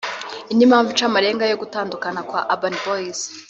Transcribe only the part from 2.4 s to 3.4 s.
Urban Boys